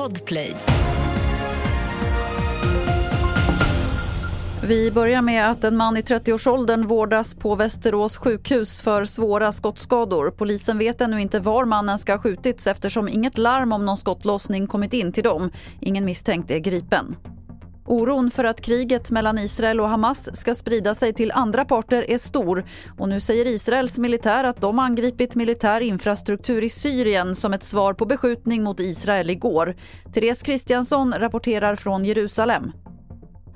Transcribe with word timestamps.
Podplay. 0.00 0.56
Vi 4.62 4.90
börjar 4.90 5.22
med 5.22 5.50
att 5.50 5.64
en 5.64 5.76
man 5.76 5.96
i 5.96 6.00
30-årsåldern 6.00 6.86
vårdas 6.86 7.34
på 7.34 7.54
Västerås 7.54 8.16
sjukhus 8.16 8.80
för 8.80 9.04
svåra 9.04 9.52
skottskador. 9.52 10.30
Polisen 10.30 10.78
vet 10.78 11.00
ännu 11.00 11.20
inte 11.20 11.40
var 11.40 11.64
mannen 11.64 11.98
ska 11.98 12.12
ha 12.12 12.18
skjutits 12.18 12.66
eftersom 12.66 13.08
inget 13.08 13.38
larm 13.38 13.72
om 13.72 13.84
någon 13.84 13.96
skottlossning 13.96 14.66
kommit 14.66 14.92
in 14.92 15.12
till 15.12 15.24
dem. 15.24 15.50
Ingen 15.80 16.04
misstänkt 16.04 16.50
är 16.50 16.58
gripen. 16.58 17.16
Oron 17.90 18.30
för 18.30 18.44
att 18.44 18.60
kriget 18.60 19.10
mellan 19.10 19.38
Israel 19.38 19.80
och 19.80 19.88
Hamas 19.88 20.40
ska 20.40 20.54
sprida 20.54 20.94
sig 20.94 21.12
till 21.12 21.32
andra 21.32 21.64
parter 21.64 22.10
är 22.10 22.18
stor 22.18 22.64
och 22.98 23.08
nu 23.08 23.20
säger 23.20 23.46
Israels 23.46 23.98
militär 23.98 24.44
att 24.44 24.60
de 24.60 24.78
angripit 24.78 25.34
militär 25.34 25.80
infrastruktur 25.80 26.64
i 26.64 26.70
Syrien 26.70 27.34
som 27.34 27.52
ett 27.52 27.64
svar 27.64 27.94
på 27.94 28.06
beskjutning 28.06 28.62
mot 28.62 28.80
Israel 28.80 29.30
igår. 29.30 29.76
Therese 30.12 30.42
Kristiansson 30.42 31.14
rapporterar 31.18 31.76
från 31.76 32.04
Jerusalem. 32.04 32.72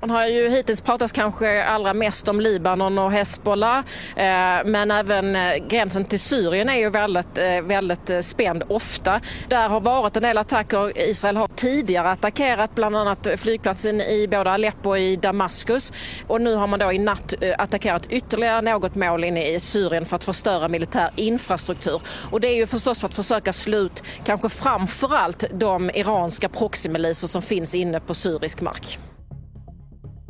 Man 0.01 0.09
har 0.09 0.27
ju 0.27 0.49
hittills 0.49 0.81
pratat 0.81 1.13
kanske 1.13 1.63
allra 1.63 1.93
mest 1.93 2.27
om 2.27 2.39
Libanon 2.39 2.97
och 2.97 3.11
Hezbollah 3.11 3.77
eh, 4.15 4.65
men 4.65 4.91
även 4.91 5.35
eh, 5.35 5.67
gränsen 5.67 6.05
till 6.05 6.19
Syrien 6.19 6.69
är 6.69 6.75
ju 6.75 6.89
väldigt, 6.89 7.37
eh, 7.37 7.61
väldigt 7.61 8.25
spänd 8.25 8.63
ofta. 8.67 9.21
Där 9.49 9.69
har 9.69 9.81
varit 9.81 10.17
en 10.17 10.23
del 10.23 10.37
attacker. 10.37 11.09
Israel 11.09 11.37
har 11.37 11.47
tidigare 11.47 12.11
attackerat 12.11 12.75
bland 12.75 12.97
annat 12.97 13.27
flygplatsen 13.37 14.01
i 14.01 14.27
både 14.31 14.51
Aleppo 14.51 14.89
och 14.89 14.99
i 14.99 15.15
Damaskus 15.15 15.93
och 16.27 16.41
nu 16.41 16.55
har 16.55 16.67
man 16.67 16.79
då 16.79 16.91
i 16.91 16.97
natt 16.97 17.33
attackerat 17.57 18.05
ytterligare 18.09 18.61
något 18.61 18.95
mål 18.95 19.23
inne 19.23 19.47
i 19.47 19.59
Syrien 19.59 20.05
för 20.05 20.15
att 20.15 20.23
förstöra 20.23 20.67
militär 20.67 21.09
infrastruktur. 21.15 22.01
Och 22.31 22.41
det 22.41 22.47
är 22.47 22.55
ju 22.55 22.67
förstås 22.67 22.99
för 22.99 23.07
att 23.07 23.13
försöka 23.13 23.53
slå 23.53 23.77
ut 23.77 24.03
kanske 24.25 24.49
framförallt 24.49 25.43
de 25.51 25.89
iranska 25.89 26.49
proxymiliser 26.49 27.27
som 27.27 27.41
finns 27.41 27.75
inne 27.75 27.99
på 27.99 28.13
syrisk 28.13 28.61
mark. 28.61 28.99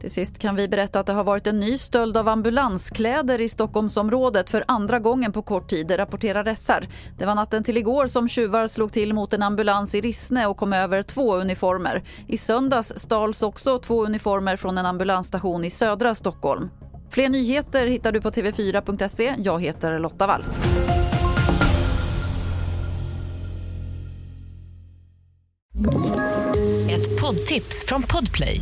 Till 0.06 0.12
sist 0.12 0.40
kan 0.40 0.56
vi 0.56 0.68
berätta 0.68 1.00
att 1.00 1.06
det 1.06 1.14
har 1.14 1.24
varit 1.24 1.48
en 1.48 1.60
ny 1.60 1.78
stöld 1.78 2.18
av 2.18 2.28
ambulanskläder 2.28 3.42
i 3.42 3.50
Stockholmsområdet 3.50 4.50
för 4.50 4.64
andra 4.68 5.00
gången 5.00 5.32
på 5.32 5.42
kort 5.42 5.70
tid, 5.70 6.00
rapporterar 6.00 6.56
SR. 6.56 6.88
Det 7.18 7.26
var 7.26 7.36
natten 7.36 7.64
till 7.64 7.78
igår 7.78 8.08
som 8.08 8.28
tjuvar 8.28 8.68
slog 8.68 8.92
till 8.92 9.14
mot 9.14 9.34
en 9.34 9.44
ambulans 9.44 9.96
i 9.96 10.02
Rissne 10.02 10.48
och 10.48 10.58
kom 10.58 10.74
över 10.74 11.04
två 11.04 11.36
uniformer. 11.36 12.04
I 12.28 12.38
söndags 12.38 12.94
stals 12.96 13.44
också 13.44 13.80
två 13.80 14.06
uniformer 14.06 14.56
från 14.56 14.78
en 14.78 14.86
ambulansstation 14.86 15.66
i 15.66 15.70
södra 15.70 16.16
Stockholm. 16.16 16.70
Fler 17.10 17.30
nyheter 17.30 17.88
hittar 17.88 18.12
du 18.12 18.22
på 18.22 18.30
tv4.se. 18.30 19.36
Jag 19.38 19.62
heter 19.64 20.00
Lotta 20.00 20.28
Wall. 20.28 20.44
Ett 26.90 27.22
poddtips 27.22 27.86
från 27.88 28.04
Podplay. 28.04 28.62